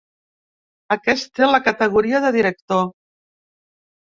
Aquest 0.95 1.29
té 1.39 1.49
la 1.49 1.59
categoria 1.67 2.23
de 2.25 2.33
director. 2.39 2.83